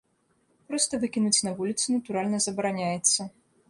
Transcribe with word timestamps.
Проста 0.71 0.99
выкінуць 1.03 1.43
на 1.51 1.55
вуліцу, 1.61 1.85
натуральна, 1.99 2.37
забараняецца. 2.51 3.33